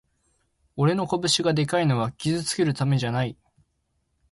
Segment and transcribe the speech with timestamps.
[0.77, 3.37] 俺の拳がでかいのは傷つけるためじゃない